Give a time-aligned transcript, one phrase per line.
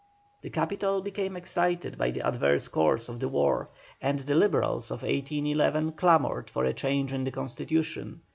[0.41, 3.69] The capital became excited by the adverse course of the war,
[4.01, 8.21] and the Liberals of 1811 clamoured for a change in the constitution.